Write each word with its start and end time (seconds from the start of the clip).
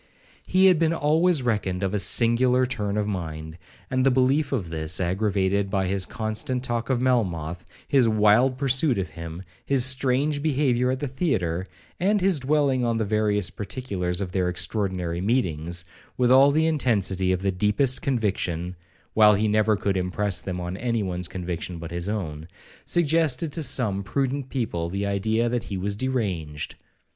He 0.47 0.65
had 0.65 0.79
been 0.79 0.93
always 0.93 1.43
reckoned 1.43 1.83
of 1.83 1.93
a 1.93 1.99
singular 1.99 2.65
turn 2.65 2.97
of 2.97 3.05
mind, 3.05 3.59
and 3.87 4.03
the 4.03 4.09
belief 4.09 4.51
of 4.51 4.71
this, 4.71 4.99
aggravated 4.99 5.69
by 5.69 5.85
his 5.85 6.07
constant 6.07 6.63
talk 6.63 6.89
of 6.89 6.99
Melmoth, 6.99 7.65
his 7.87 8.09
wild 8.09 8.57
pursuit 8.57 8.97
of 8.97 9.09
him, 9.09 9.43
his 9.63 9.85
strange 9.85 10.41
behaviour 10.41 10.89
at 10.89 11.01
the 11.01 11.07
theatre, 11.07 11.67
and 11.99 12.19
his 12.19 12.39
dwelling 12.39 12.83
on 12.83 12.97
the 12.97 13.05
various 13.05 13.51
particulars 13.51 14.21
of 14.21 14.31
their 14.31 14.49
extraordinary 14.49 15.21
meetings, 15.21 15.85
with 16.17 16.31
all 16.31 16.49
the 16.49 16.65
intensity 16.65 17.31
of 17.31 17.43
the 17.43 17.51
deepest 17.51 18.01
conviction, 18.01 18.75
(while 19.13 19.35
he 19.35 19.47
never 19.47 19.77
could 19.77 19.97
impress 19.97 20.41
them 20.41 20.59
on 20.59 20.77
any 20.77 21.03
one's 21.03 21.27
conviction 21.27 21.77
but 21.77 21.91
his 21.91 22.09
own), 22.09 22.47
suggested 22.85 23.51
to 23.51 23.61
some 23.61 24.01
prudent 24.01 24.49
people 24.49 24.89
the 24.89 25.05
idea 25.05 25.47
that 25.47 25.65
he 25.65 25.77
was 25.77 25.95
deranged. 25.95 26.73